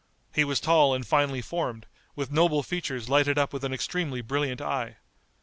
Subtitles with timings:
[0.33, 4.59] He was tall and finely formed, with noble features lighted up with an extremely brilliant
[4.59, 4.95] eye.